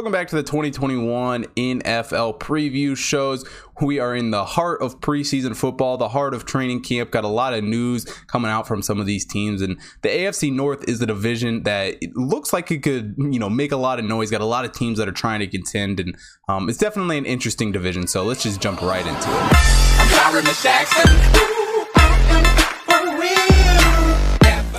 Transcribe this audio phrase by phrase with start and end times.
[0.00, 3.46] Welcome back to the 2021 NFL preview shows.
[3.82, 7.10] We are in the heart of preseason football, the heart of training camp.
[7.10, 10.50] Got a lot of news coming out from some of these teams, and the AFC
[10.54, 14.06] North is the division that looks like it could, you know, make a lot of
[14.06, 14.30] noise.
[14.30, 16.16] Got a lot of teams that are trying to contend, and
[16.48, 18.06] um, it's definitely an interesting division.
[18.06, 19.50] So let's just jump right into it.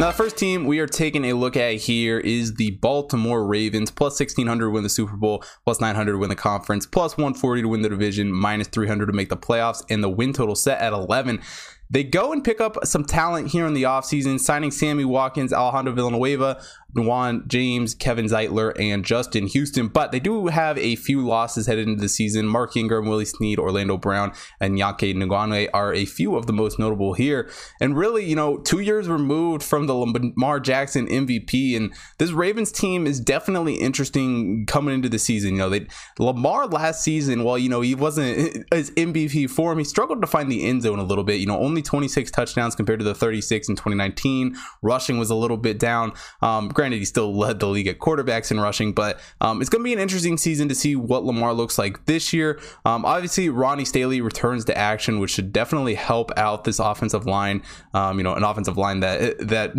[0.01, 3.91] Now, the first team we are taking a look at here is the Baltimore Ravens,
[3.91, 7.61] plus 1600 to win the Super Bowl, plus 900 to win the conference, plus 140
[7.61, 10.81] to win the division, minus 300 to make the playoffs, and the win total set
[10.81, 11.39] at 11.
[11.91, 15.93] They go and pick up some talent here in the offseason, signing Sammy Watkins, Alejandro
[15.93, 16.61] Villanueva,
[16.95, 19.87] Dwan James, Kevin Zeitler, and Justin Houston.
[19.87, 22.47] But they do have a few losses headed into the season.
[22.47, 26.79] Mark Ingram, Willie Snead, Orlando Brown, and Yanke Ngakoue are a few of the most
[26.79, 27.49] notable here.
[27.79, 32.71] And really, you know, two years removed from the Lamar Jackson MVP, and this Ravens
[32.71, 35.53] team is definitely interesting coming into the season.
[35.53, 35.87] You know, they
[36.19, 40.51] Lamar last season, while you know he wasn't his MVP form, he struggled to find
[40.51, 41.39] the end zone a little bit.
[41.39, 44.55] You know, only 26 touchdowns compared to the 36 in 2019.
[44.81, 46.13] Rushing was a little bit down.
[46.41, 49.81] Um, Granted, he still led the league at quarterbacks in rushing, but um, it's going
[49.81, 52.59] to be an interesting season to see what Lamar looks like this year.
[52.85, 57.63] Um, obviously, Ronnie Stanley returns to action, which should definitely help out this offensive line.
[57.93, 59.73] Um, you know, an offensive line that that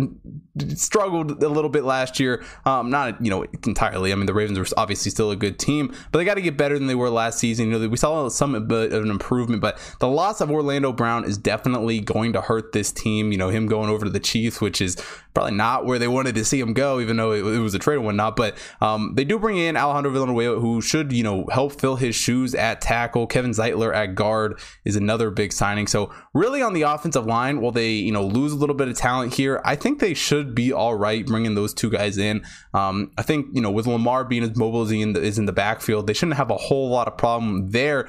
[0.75, 2.43] struggled a little bit last year.
[2.65, 4.11] Um, not you know entirely.
[4.11, 6.57] I mean, the Ravens were obviously still a good team, but they got to get
[6.57, 7.69] better than they were last season.
[7.69, 11.25] You know, we saw some bit of an improvement, but the loss of Orlando Brown
[11.25, 13.31] is definitely going to hurt this team.
[13.31, 14.97] You know, him going over to the Chiefs, which is
[15.33, 17.79] probably not where they wanted to see him go, even though it, it was a
[17.79, 18.35] trade and whatnot.
[18.35, 22.15] But um, they do bring in Alejandro Villanueva, who should, you know, help fill his
[22.15, 23.27] shoes at tackle.
[23.27, 25.87] Kevin Zeitler at guard is another big signing.
[25.87, 28.97] So really on the offensive line, while they, you know, lose a little bit of
[28.97, 32.45] talent here, I think they should be all right bringing those two guys in.
[32.73, 35.53] Um, I think, you know, with Lamar being as mobile as he is in the
[35.53, 38.07] backfield, they shouldn't have a whole lot of problem there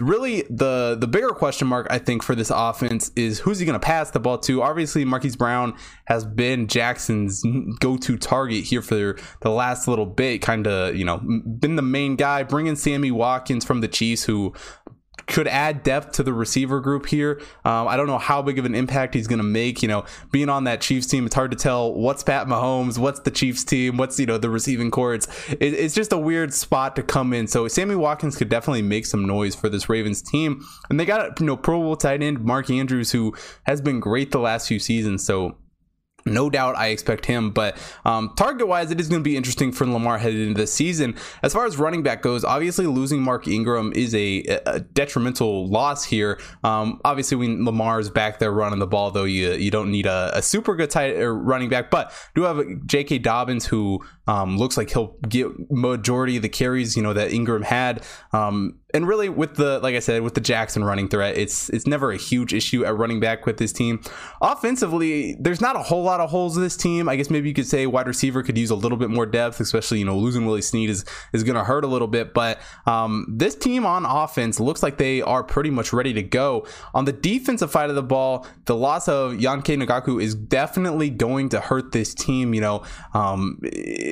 [0.00, 3.78] really the the bigger question mark I think for this offense is who's he going
[3.78, 4.62] to pass the ball to.
[4.62, 7.42] Obviously, Marquise Brown has been Jackson's
[7.80, 10.42] go-to target here for the last little bit.
[10.42, 12.42] Kind of you know been the main guy.
[12.42, 14.52] Bringing Sammy Watkins from the Chiefs, who
[15.26, 17.40] could add depth to the receiver group here.
[17.64, 19.82] Um, I don't know how big of an impact he's going to make.
[19.82, 23.20] You know, being on that Chiefs team, it's hard to tell what's Pat Mahomes, what's
[23.20, 25.14] the Chiefs team, what's you know the receiving core.
[25.14, 27.46] It's it, it's just a weird spot to come in.
[27.46, 31.38] So Sammy Watkins could definitely make some noise for this Ravens team, and they got
[31.40, 33.34] you know Pro Bowl tight end Mark Andrews who
[33.64, 35.24] has been great the last few seasons.
[35.24, 35.56] So
[36.26, 39.72] no doubt I expect him, but um, target wise, it is going to be interesting
[39.72, 41.14] for Lamar headed into the season.
[41.42, 46.04] As far as running back goes, obviously losing Mark Ingram is a, a detrimental loss
[46.04, 46.38] here.
[46.64, 50.30] Um, obviously, when Lamar's back there running the ball, though, you you don't need a,
[50.34, 53.18] a super good tight uh, running back, but do have J.K.
[53.18, 57.62] Dobbins who um, looks like he'll get majority of the carries you know that Ingram
[57.62, 58.04] had.
[58.32, 61.86] Um, and really with the like I said with the Jackson running threat, it's it's
[61.86, 64.00] never a huge issue at running back with this team.
[64.40, 67.08] Offensively, there's not a whole lot of holes in this team.
[67.08, 69.60] I guess maybe you could say wide receiver could use a little bit more depth,
[69.60, 72.32] especially you know losing Willie Snead is is going to hurt a little bit.
[72.32, 76.66] But um, this team on offense looks like they are pretty much ready to go.
[76.94, 81.50] On the defensive side of the ball, the loss of Yanke Nagaku is definitely going
[81.50, 82.54] to hurt this team.
[82.54, 82.82] You know,
[83.12, 83.58] um,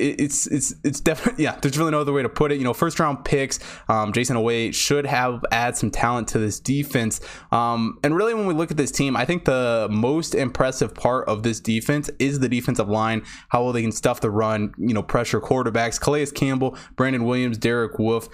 [0.09, 1.57] it's it's it's definitely yeah.
[1.61, 2.57] There's really no other way to put it.
[2.57, 6.59] You know, first round picks, um, Jayson Oweh should have add some talent to this
[6.59, 7.21] defense.
[7.51, 11.27] Um, and really, when we look at this team, I think the most impressive part
[11.27, 13.23] of this defense is the defensive line.
[13.49, 15.99] How well they can stuff the run, you know, pressure quarterbacks.
[15.99, 18.29] Calais Campbell, Brandon Williams, Derek Wolfe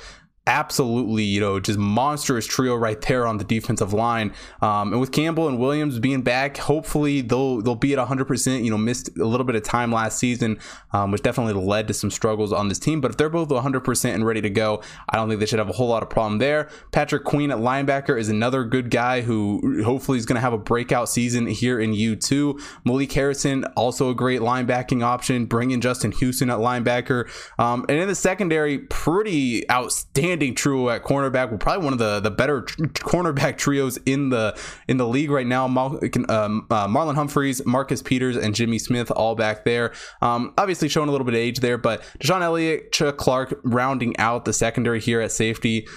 [0.47, 4.33] absolutely, you know, just monstrous trio right there on the defensive line.
[4.61, 8.63] Um, and with Campbell and Williams being back, hopefully they'll they'll be at 100%.
[8.63, 10.59] You know, missed a little bit of time last season,
[10.93, 13.01] um, which definitely led to some struggles on this team.
[13.01, 15.69] But if they're both 100% and ready to go, I don't think they should have
[15.69, 16.69] a whole lot of problem there.
[16.91, 20.57] Patrick Queen at linebacker is another good guy who hopefully is going to have a
[20.57, 22.59] breakout season here in U2.
[22.83, 25.45] Malik Harrison, also a great linebacking option.
[25.45, 27.29] Bringing Justin Houston at linebacker.
[27.59, 31.51] Um, and in the secondary, pretty outstanding outstanding trio at cornerback.
[31.51, 34.57] We're probably one of the the better tr- cornerback trios in the
[34.87, 35.67] in the league right now.
[35.67, 35.99] Mal-
[36.29, 39.93] um, uh, Marlon Humphreys, Marcus Peters, and Jimmy Smith all back there.
[40.21, 44.17] Um, obviously showing a little bit of age there, but DeShon Elliott, Chuck Clark rounding
[44.17, 45.87] out the secondary here at safety.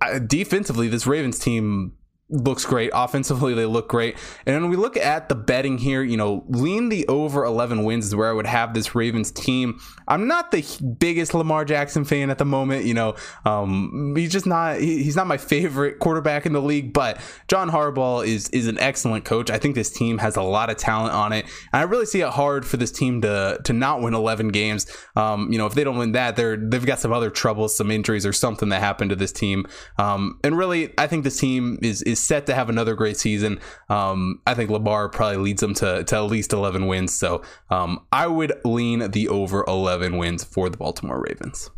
[0.00, 1.92] Uh, defensively, this Ravens team
[2.30, 2.90] looks great.
[2.94, 4.16] Offensively, they look great.
[4.46, 8.06] And when we look at the betting here, you know, lean the over 11 wins
[8.06, 9.80] is where I would have this Ravens team.
[10.08, 10.64] I'm not the
[10.98, 12.84] biggest Lamar Jackson fan at the moment.
[12.84, 17.20] You know, um, he's just not, he's not my favorite quarterback in the league, but
[17.48, 19.50] John Harbaugh is, is an excellent coach.
[19.50, 21.44] I think this team has a lot of talent on it.
[21.72, 24.86] And I really see it hard for this team to, to not win 11 games.
[25.16, 27.90] Um, you know, if they don't win that, they're, they've got some other troubles, some
[27.90, 29.66] injuries or something that happened to this team.
[29.98, 33.60] Um, and really, I think this team is, is set to have another great season.
[33.88, 37.14] Um, I think Lamar probably leads them to, to at least 11 wins.
[37.14, 41.70] So um, I would lean the over 11 wins for the Baltimore Ravens.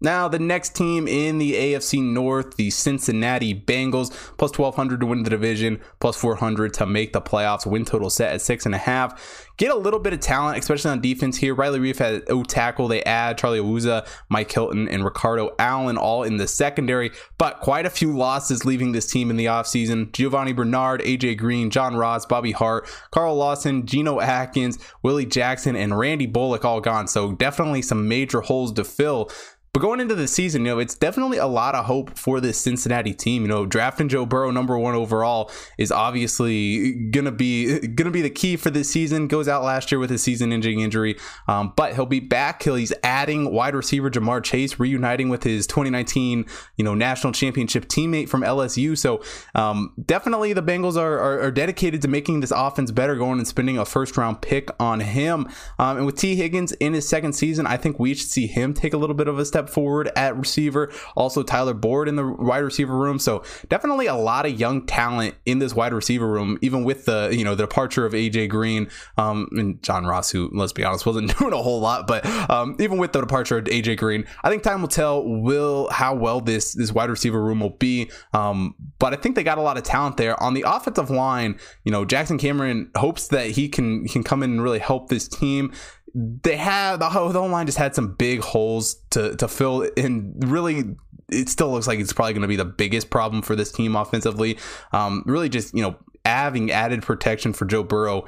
[0.00, 5.22] Now, the next team in the AFC North, the Cincinnati Bengals, plus 1,200 to win
[5.22, 7.66] the division, plus 400 to make the playoffs.
[7.66, 9.46] Win total set at six and a half.
[9.58, 11.54] Get a little bit of talent, especially on defense here.
[11.54, 12.88] Riley Reiff had O tackle.
[12.88, 17.84] They add Charlie Awuzie, Mike Hilton, and Ricardo Allen all in the secondary, but quite
[17.84, 20.12] a few losses leaving this team in the offseason.
[20.12, 25.98] Giovani Bernard, AJ Green, John Ross, Bobby Hart, Carl Lawson, Geno Atkins, Willie Jackson, and
[25.98, 27.06] Randy Bullock all gone.
[27.06, 29.30] So definitely some major holes to fill.
[29.72, 32.58] But going into the season, you know, it's definitely a lot of hope for this
[32.58, 33.42] Cincinnati team.
[33.42, 38.30] You know, drafting Joe Burrow number one overall is obviously gonna be gonna be the
[38.30, 39.28] key for this season.
[39.28, 42.64] Goes out last year with a season-ending injury, um, but he'll be back.
[42.64, 46.46] He's adding wide receiver Ja'Marr Chase, reuniting with his 2019,
[46.76, 48.98] you know, national championship teammate from LSU.
[48.98, 49.22] So
[49.54, 53.46] um, definitely, the Bengals are, are, are dedicated to making this offense better, going and
[53.46, 55.48] spending a first-round pick on him.
[55.78, 58.74] Um, and with Tee Higgins in his second season, I think we should see him
[58.74, 60.90] take a little bit of a step step forward at receiver.
[61.16, 63.18] Also, Tyler Boyd in the wide receiver room.
[63.18, 67.30] So definitely a lot of young talent in this wide receiver room, even with the
[67.32, 71.06] you know the departure of AJ Green um, and John Ross, who let's be honest
[71.06, 72.06] wasn't doing a whole lot.
[72.06, 75.90] But um, even with the departure of AJ Green, I think time will tell will
[75.90, 78.10] how well this this wide receiver room will be.
[78.32, 81.58] Um, but I think they got a lot of talent there on the offensive line.
[81.84, 85.28] You know, Jackson Carman hopes that he can can come in and really help this
[85.28, 85.72] team
[86.14, 90.34] they have the whole, the line just had some big holes to to fill and
[90.50, 90.96] really
[91.30, 93.94] it still looks like it's probably going to be the biggest problem for this team
[93.94, 94.58] offensively
[94.92, 98.24] um, really just you know having added protection for joe burrow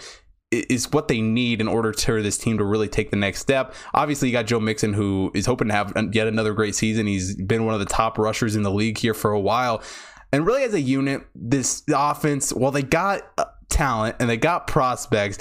[0.52, 3.74] is what they need in order for this team to really take the next step.
[3.94, 7.06] Obviously, you got Joe Mixon, who is hoping to have yet another great season.
[7.06, 9.82] He's been one of the top rushers in the league here for a while.
[10.30, 14.66] And really, as a unit, this offense, well, they got uh, talent and they got
[14.66, 15.38] prospects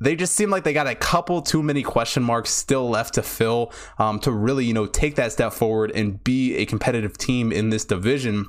[0.00, 3.22] they just seem like they got a couple too many question marks still left to
[3.22, 7.52] fill um, to really, you know, take that step forward and be a competitive team
[7.52, 8.46] in this division.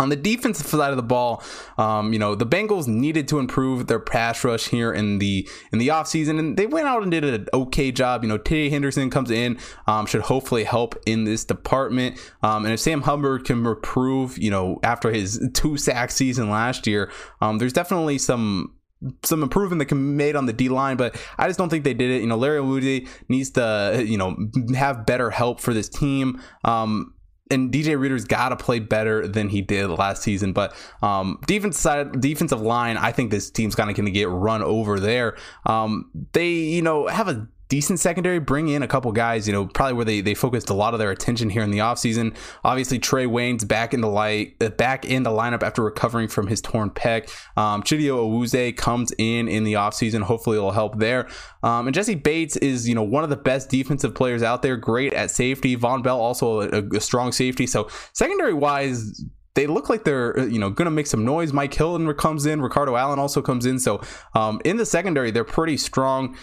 [0.00, 1.42] On the defensive side of the ball,
[1.76, 5.80] um, you know, the Bengals needed to improve their pass rush here in the in
[5.80, 8.22] the offseason, and they went out and did an okay job.
[8.22, 8.70] You know, T.
[8.70, 9.58] Henderson comes in,
[9.88, 12.16] um, should hopefully help in this department.
[12.44, 16.86] Um, and if Sam Hubbard can improve, you know, after his two sack season last
[16.86, 17.10] year,
[17.40, 18.77] um, there's definitely some
[19.22, 21.84] some improvement that can be made on the D line, but I just don't think
[21.84, 22.20] they did it.
[22.20, 24.36] You know, Larry Woody needs to, you know,
[24.76, 26.42] have better help for this team.
[26.64, 27.14] Um,
[27.50, 30.52] and DJ Reader's got to play better than he did last season.
[30.52, 34.28] But um, defense side, defensive line, I think this team's kind of going to get
[34.28, 35.36] run over there.
[35.64, 39.66] Um, they, you know, have a decent secondary, bring in a couple guys, you know,
[39.66, 42.34] probably where they, they focused a lot of their attention here in the offseason.
[42.64, 46.46] Obviously, Trae Waynes back in the light, uh, back in the lineup after recovering from
[46.46, 47.30] his torn pec.
[47.56, 50.22] Um, Awuzie comes in in the offseason.
[50.22, 51.28] Hopefully, it'll help there.
[51.62, 54.76] Um, and Jessie Bates is, you know, one of the best defensive players out there.
[54.76, 55.76] Great at safety.
[55.76, 57.66] Vonn Bell also a, a strong safety.
[57.66, 59.24] So secondary wise,
[59.54, 61.52] they look like they're uh, you know going to make some noise.
[61.52, 63.78] Mike Hilton comes in, Ricardo Allen also comes in.
[63.80, 64.00] So
[64.34, 66.36] um, in the secondary, they're pretty strong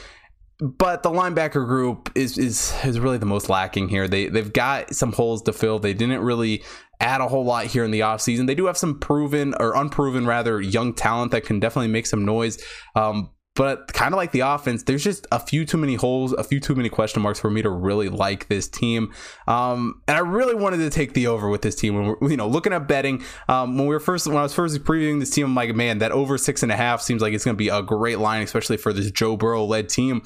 [0.60, 4.08] but the linebacker group is is is really the most lacking here.
[4.08, 5.80] They they've got some holes to fill.
[5.80, 6.64] They didn't really
[7.02, 8.48] add a whole lot here in the offseason.
[8.48, 12.24] They do have some proven or unproven rather young talent that can definitely make some
[12.24, 12.64] noise.
[12.96, 16.44] Um, but kind of like the offense, there's just a few too many holes, a
[16.44, 19.14] few too many question marks for me to really like this team.
[19.48, 22.38] Um, and I really wanted to take the over with this team when we're, you
[22.38, 23.24] know, looking at betting.
[23.48, 26.00] Um, when we were first, when I was first previewing this team, I'm like, man,
[26.00, 28.42] that over six and a half seems like it's going to be a great line,
[28.42, 30.22] especially for this Joe Burrow led team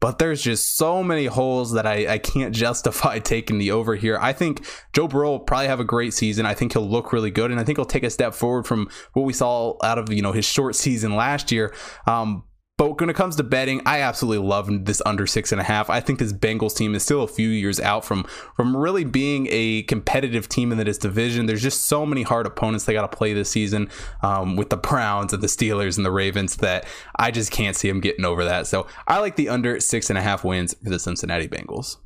[0.00, 4.18] but there's just so many holes that I, I can't justify taking the over here.
[4.20, 6.44] I think Joe Burrow will probably have a great season.
[6.44, 8.90] I think he'll look really good, and I think he'll take a step forward from
[9.14, 11.72] what we saw out of you know his short season last year.
[12.06, 12.44] Um,
[12.76, 15.88] but when it comes to betting, I absolutely love this under six and a half.
[15.88, 18.24] I think this Bengals team is still a few years out from
[18.56, 21.46] from really being a competitive team in this division.
[21.46, 23.90] There's just so many hard opponents they got to play this season
[24.22, 26.84] um, with the Browns and the Steelers and the Ravens that
[27.16, 28.66] I just can't see them getting over that.
[28.66, 31.98] So I like the under six and a half wins for the Cincinnati Bengals.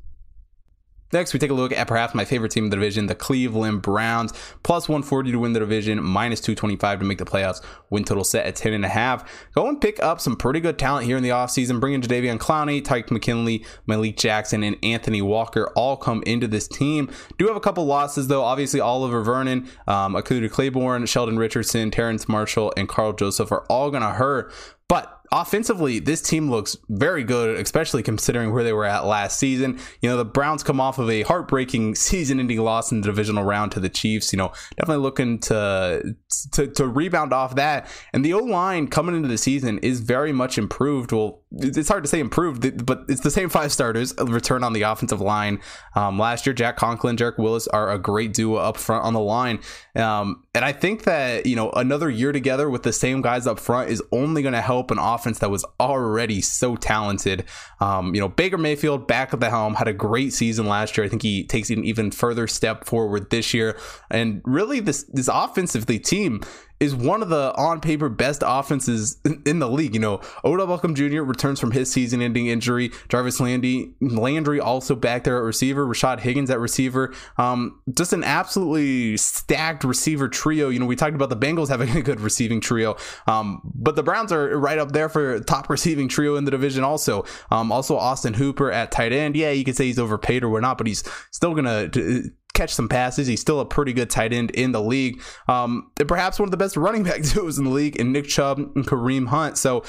[1.12, 3.82] Next, we take a look at perhaps my favorite team in the division, the Cleveland
[3.82, 7.62] Browns, plus 140 to win the division, minus 225 to make the playoffs.
[7.90, 9.26] Win total set at 10.5.
[9.54, 11.80] Go and pick up some pretty good talent here in the offseason.
[11.80, 16.68] Bring in Jadeveon Clowney, Takk McKinley, Malik Jackson, and Anthony Walker all come into this
[16.68, 17.10] team.
[17.38, 18.42] Do have a couple losses, though.
[18.42, 23.90] Obviously, Oliver Vernon, um, Akuta Claiborne, Sheldon Richardson, Terrence Marshall, and Karl Joseph are all
[23.90, 24.52] going to hurt.
[24.88, 29.78] But offensively, this team looks very good, especially considering where they were at last season.
[30.00, 33.73] You know, the Browns come off of a heartbreaking season-ending loss in the divisional round
[33.73, 34.32] to the Chiefs.
[34.32, 36.16] You know, definitely looking to
[36.52, 37.90] to, to rebound off that.
[38.12, 41.12] And the O line coming into the season is very much improved.
[41.12, 44.83] Well, it's hard to say improved, but it's the same five starters return on the
[44.83, 45.61] offensive line.
[45.95, 49.21] Um, last year, Jack Conklin, Jarek Willis are a great duo up front on the
[49.21, 49.61] line.
[49.97, 53.59] Um, and I think that, you know, another year together with the same guys up
[53.59, 57.45] front is only going to help an offense that was already so talented.
[57.81, 61.07] Um, you know, Baker Mayfield back at the helm had a great season last year.
[61.07, 63.78] I think he takes an even further step forward this year.
[64.11, 66.43] And really, this, this offensively team
[66.80, 69.94] is one of the on paper best offenses in the league.
[69.94, 71.23] You know, Odell Beckham Jr.
[71.23, 72.90] returns from his season ending injury.
[73.08, 75.87] Jarvis Landry, Landry also back there at receiver.
[75.87, 77.12] Rashad Higgins at receiver.
[77.37, 80.68] Um, just an absolutely stacked receiver trio.
[80.68, 84.02] You know, we talked about the Bengals having a good receiving trio, um, but the
[84.02, 87.25] Browns are right up there for top receiving trio in the division also.
[87.50, 89.37] Um, also, Austin Hooper at tight end.
[89.37, 92.88] Yeah, you could say he's overpaid or whatnot, but he's still going to catch some
[92.88, 93.26] passes.
[93.26, 95.22] He's still a pretty good tight end in the league.
[95.48, 98.26] Um, and perhaps one of the best running back duos in the league in Nick
[98.26, 99.56] Chubb and Kareem Hunt.
[99.56, 99.84] So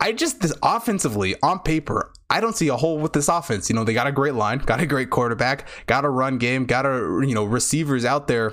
[0.00, 3.70] I just this offensively on paper, I don't see a hole with this offense.
[3.70, 6.66] You know, they got a great line, got a great quarterback, got a run game,
[6.66, 8.52] got a you know receivers out there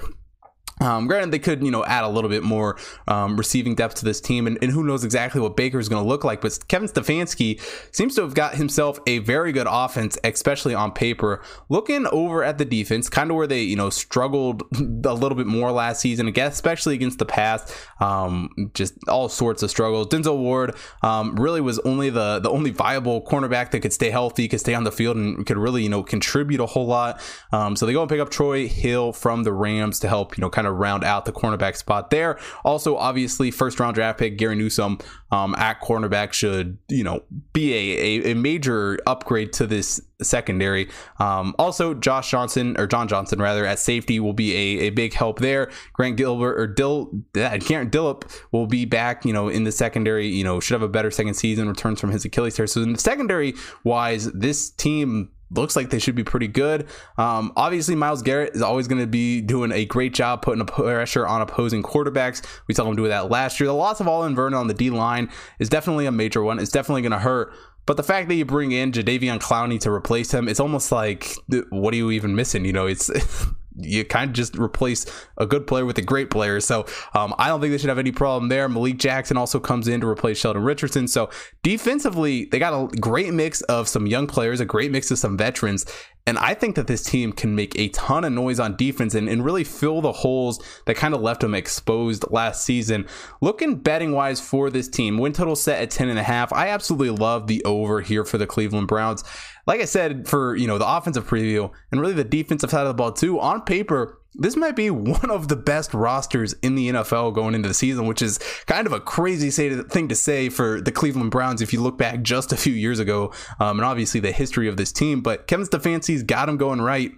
[0.79, 4.05] um, granted, they could, you know, add a little bit more um, receiving depth to
[4.05, 6.41] this team, and, and who knows exactly what Baker is going to look like.
[6.41, 7.59] But Kevin Stefanski
[7.93, 11.41] seems to have got himself a very good offense, especially on paper.
[11.69, 15.47] Looking over at the defense, kind of where they, you know, struggled a little bit
[15.47, 20.07] more last season, again, especially against the pass, um, just all sorts of struggles.
[20.07, 24.47] Denzel Ward um, really was only the the only viable cornerback that could stay healthy,
[24.47, 27.21] could stay on the field, and could really, you know, contribute a whole lot.
[27.51, 30.41] Um, so they go and pick up Troy Hill from the Rams to help, you
[30.41, 32.39] know, kind of round out the cornerback spot there.
[32.63, 34.99] Also, obviously, first round draft pick Gary Newsome
[35.31, 37.23] um, at cornerback should you know
[37.53, 40.89] be a, a, a major upgrade to this secondary.
[41.19, 45.13] Um, also, Josh Johnson or John Johnson rather at safety will be a, a big
[45.13, 45.71] help there.
[45.93, 49.25] Grant Gilbert or Dill Garrett Dillip will be back.
[49.25, 50.27] You know in the secondary.
[50.27, 51.67] You know should have a better second season.
[51.67, 52.67] Returns from his Achilles tear.
[52.67, 56.87] So in the secondary wise, this team looks like they should be pretty good.
[57.17, 60.65] Um, obviously, Myles Garrett is always going to be doing a great job putting a
[60.65, 62.45] pressure on opposing quarterbacks.
[62.67, 63.67] We saw him do that last year.
[63.67, 65.29] The loss of Oliver Vernon on the D line
[65.59, 66.59] is definitely a major one.
[66.59, 67.53] It's definitely going to hurt.
[67.85, 71.35] But the fact that you bring in Jadeveon Clowney to replace him, it's almost like,
[71.69, 72.63] what are you even missing?
[72.63, 73.09] You know, it's
[73.83, 75.05] you kind of just replace
[75.37, 76.59] a good player with a great player.
[76.59, 78.67] So um, I don't think they should have any problem there.
[78.69, 81.07] Malik Jackson also comes in to replace Sheldon Richardson.
[81.07, 81.29] So
[81.63, 85.37] defensively, they got a great mix of some young players, a great mix of some
[85.37, 85.85] veterans.
[86.27, 89.27] And I think that this team can make a ton of noise on defense and,
[89.27, 93.07] and really fill the holes that kind of left them exposed last season.
[93.41, 96.53] Looking betting wise for this team, win total set at 10.5.
[96.53, 99.23] I absolutely love the over here for the Cleveland Browns
[99.67, 102.87] like I said, for you know the offensive preview and really the defensive side of
[102.87, 106.89] the ball too, on paper, this might be one of the best rosters in the
[106.89, 110.81] NFL going into the season, which is kind of a crazy thing to say for
[110.81, 114.19] the Cleveland Browns if you look back just a few years ago, um, and obviously
[114.19, 115.21] the history of this team.
[115.21, 117.11] But Kevin Stefanski's got him going right.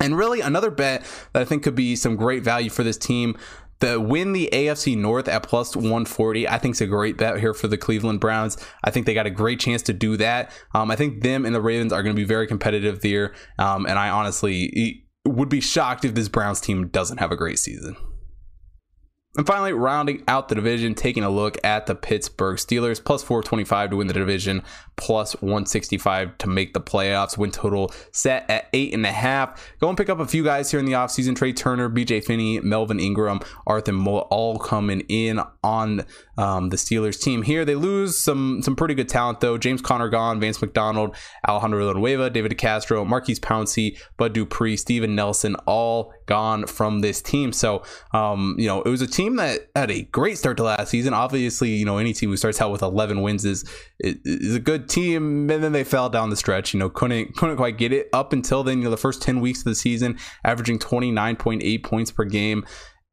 [0.00, 3.36] And really, another bet that I think could be some great value for this team
[3.80, 7.52] the win the AFC North at plus 140, I think is a great bet here
[7.52, 8.56] for the Cleveland Browns.
[8.82, 10.52] I think they got a great chance to do that.
[10.74, 13.34] Um, I think them and the Ravens are going to be very competitive there.
[13.58, 17.58] Um, and I honestly would be shocked if this Browns team doesn't have a great
[17.58, 17.96] season.
[19.36, 23.90] And finally, rounding out the division, taking a look at the Pittsburgh Steelers, plus 425
[23.90, 24.62] to win the division,
[24.96, 27.36] plus 165 to make the playoffs.
[27.36, 29.58] Win total set at 8.5.
[29.80, 31.34] Go and pick up a few guys here in the offseason.
[31.34, 36.04] Trai Turner, BJ Finney, Melvin Ingram, Arthur Moore, all coming in on
[36.38, 37.64] um, the Steelers team here.
[37.64, 39.58] They lose some some pretty good talent, though.
[39.58, 41.16] James Conner gone, Vance McDonald,
[41.48, 47.52] Alejandro Villanueva, David DeCastro, Maurkice Pouncey, Bud Dupree, Steven Nelson, all gone from this team.
[47.52, 50.90] So, um, you know, it was a team that had a great start to last
[50.90, 51.14] season.
[51.14, 53.64] Obviously, you know, any team who starts out with 11 wins is
[54.00, 56.72] is a good team, and then they fell down the stretch.
[56.72, 58.78] You know, couldn't couldn't quite get it up until then.
[58.78, 62.64] You know, the first 10 weeks of the season, averaging 29.8 points per game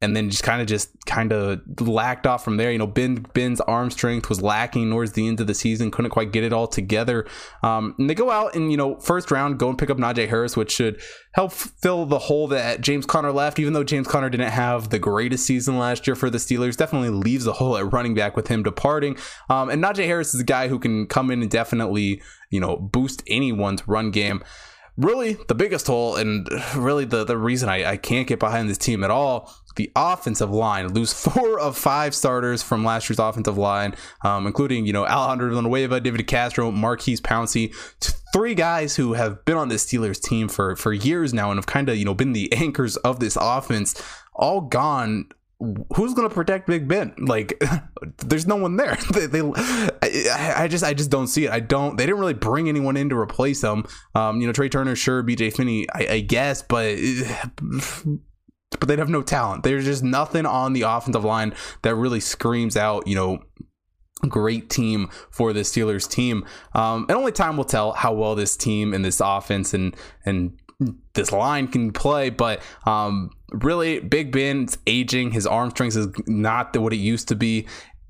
[0.02, 2.72] and then just kind of just kind of lacked off from there.
[2.72, 6.10] You know, Ben Ben's arm strength was lacking towards the end of the season, couldn't
[6.10, 7.24] quite get it all together.
[7.62, 10.28] Um, and they go out and you know first round go and pick up Najee
[10.28, 11.00] Harris, which should
[11.34, 13.60] help fill the hole that James Conner left.
[13.60, 17.10] Even though James Conner didn't have the greatest season last year for the Steelers, definitely
[17.10, 19.16] leaves a hole at running back with him departing.
[19.48, 22.76] Um, and Najee Harris is a guy who can come in and definitely you know
[22.76, 24.42] boost anyone's run game
[24.96, 28.78] really the biggest hole and really the, the reason I, I can't get behind this
[28.78, 30.92] team at all the offensive line.
[30.92, 35.48] Lose four of five starters from last year's offensive line um, including you know alejandro
[35.48, 37.72] villanueva david castro maurkice pouncey
[38.32, 41.66] three guys who have been on this steelers team for for years now and have
[41.66, 44.02] kind of you know been the anchors of this offense.
[44.34, 45.28] All gone
[45.94, 47.14] who's to protect Big Ben?
[47.18, 47.62] Like,
[48.18, 48.96] there's no one there.
[49.12, 51.50] they, they I, I, just, I just don't see it.
[51.50, 51.96] I don't.
[51.96, 53.84] They didn't really bring anyone in to replace them.
[54.14, 55.50] Um, you know, Trai Turner, sure, B.J.
[55.50, 56.96] Finney, I, I guess, but.
[58.80, 59.64] But they'd have no talent.
[59.64, 61.52] There's just nothing on the offensive line
[61.82, 63.42] that really screams out, you know,
[64.28, 66.46] great team for the Steelers team.
[66.74, 70.58] Um, and only time will tell how well this team and this offense and and
[71.14, 72.30] this line can play.
[72.30, 75.32] But um, really, Big Ben's aging.
[75.32, 77.66] His arm strength is not what it used to be.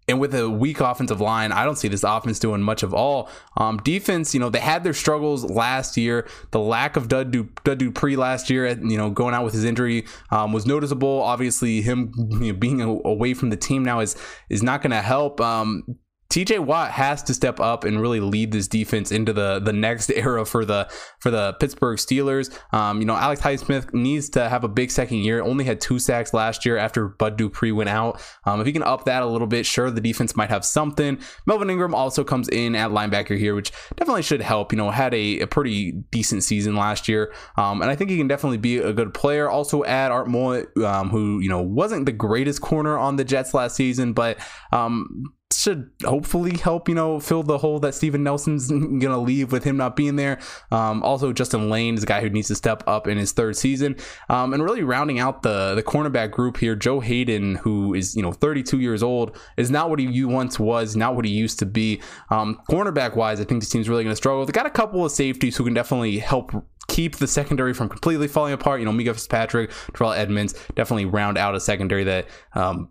[0.08, 3.30] And with a weak offensive line, I don't see this offense doing much of all.
[3.56, 6.28] Um, defense, you know, they had their struggles last year.
[6.50, 9.64] The lack of Dud, du- Dud Dupree last year, you know, going out with his
[9.64, 11.22] injury um, was noticeable.
[11.22, 14.16] Obviously, him you know, being away from the team now is
[14.50, 15.40] is not going to help.
[15.40, 15.84] Um,
[16.32, 20.10] TJ Watt has to step up and really lead this defense into the the next
[20.14, 22.50] era for the for the Pittsburgh Steelers.
[22.72, 25.42] Um, you know, Alex Highsmith needs to have a big second year.
[25.42, 28.22] Only had two sacks last year after Bud Dupree went out.
[28.46, 31.18] Um, if he can up that a little bit, sure, the defense might have something.
[31.44, 34.72] Melvin Ingram also comes in at linebacker here, which definitely should help.
[34.72, 38.16] You know, had a, a pretty decent season last year, um, and I think he
[38.16, 39.50] can definitely be a good player.
[39.50, 43.52] Also add Art Maulet, um, who you know wasn't the greatest corner on the Jets
[43.52, 44.38] last season, but
[44.72, 49.64] um, should hopefully help, you know, fill the hole that Steven Nelson's gonna leave with
[49.64, 50.38] him not being there.
[50.70, 53.56] Um, also, Justin Layne is a guy who needs to step up in his third
[53.56, 53.96] season.
[54.28, 58.22] Um, and really rounding out the the cornerback group here, Joe Haden, who is you
[58.22, 61.66] know 32 years old, is not what he once was, not what he used to
[61.66, 62.00] be.
[62.30, 64.44] Um, cornerback wise, I think this team's really gonna struggle.
[64.46, 66.52] They got a couple of safeties who can definitely help
[66.88, 68.80] keep the secondary from completely falling apart.
[68.80, 72.88] You know, Minkah Fitzpatrick, Terrell Edmunds definitely round out a secondary that um,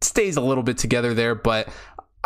[0.00, 1.68] stays a little bit together there, but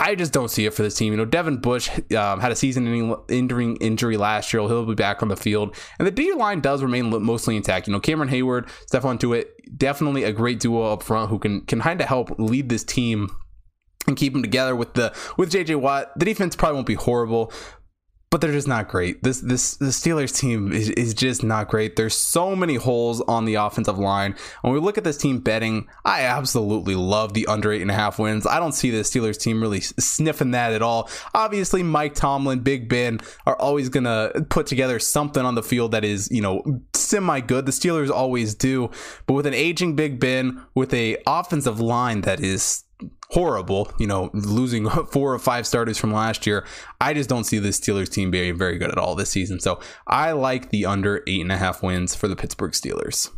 [0.01, 1.13] I just don't see it for this team.
[1.13, 4.63] You know, Devin Bush um, had a season-ending injury last year.
[4.63, 7.87] He'll be back on the field, and the D line does remain mostly intact.
[7.87, 11.81] You know, Cameron Heyward, Stephon Tuitt, definitely a great duo up front who can can
[11.81, 13.29] kind of help lead this team
[14.07, 16.19] and keep them together with the with JJ Watt.
[16.19, 17.53] The defense probably won't be horrible,
[18.31, 19.23] but they're just not great.
[19.25, 21.97] This this the Steelers team is, is just not great.
[21.97, 24.37] There's so many holes on the offensive line.
[24.63, 27.95] When we look at this team betting, I absolutely love the under eight and a
[27.95, 28.47] half wins.
[28.47, 31.11] I don't see the Steelers team really sniffing that at all.
[31.35, 36.05] Obviously, Mike Tomlin, Big Ben are always gonna put together something on the field that
[36.05, 36.63] is you know
[36.95, 37.67] semi good.
[37.67, 38.91] The Steelers always do,
[39.27, 42.85] but with an aging Big Ben, with a offensive line that is
[43.31, 46.67] horrible, you know, losing four or five starters from last year.
[47.01, 49.61] I just don't see this Steelers team being very good at all this season.
[49.61, 53.31] So I like the under eight and a half wins for the Pittsburgh Steelers.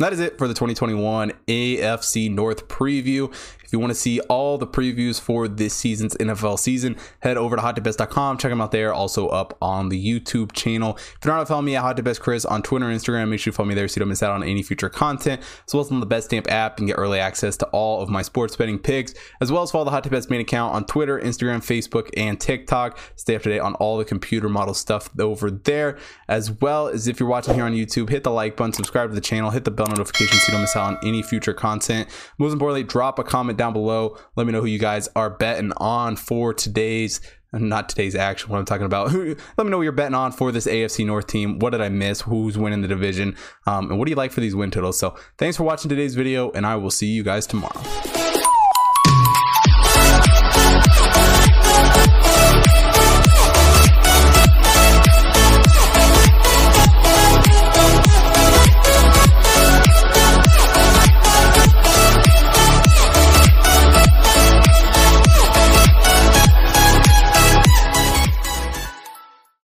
[0.00, 3.30] That is it for the 2021 AFC North preview.
[3.70, 7.54] If you want to see all the previews for this season's NFL season, head over
[7.54, 8.38] to hottipbets.com.
[8.38, 8.92] Check them out there.
[8.92, 10.96] Also up on the YouTube channel.
[10.96, 13.68] If you're not following me at HotTipBetsChris on Twitter and Instagram, make sure you follow
[13.68, 16.00] me there so you don't miss out on any future content, as well as on
[16.00, 19.14] the Bet Stamp app and get early access to all of my sports betting picks,
[19.40, 22.40] as well as follow the Hot Tip Bets main account on Twitter, Instagram, Facebook, and
[22.40, 22.98] TikTok.
[23.14, 27.06] Stay up to date on all the computer model stuff over there, as well as
[27.06, 29.64] if you're watching here on YouTube, hit the like button, subscribe to the channel, hit
[29.64, 32.08] the bell notification so you don't miss out on any future content.
[32.38, 34.16] Most importantly, drop a comment down below.
[34.36, 37.20] Let me know who you guys are betting on for today's
[37.52, 39.12] not today's action what i'm talking about.
[39.12, 41.58] Let me know what you're betting on for this afc north team.
[41.58, 42.20] What did i miss?
[42.20, 43.36] Who's winning the division?
[43.66, 44.98] Um, and what do you like for these win totals?
[44.98, 47.82] So thanks for watching today's video and i will see you guys tomorrow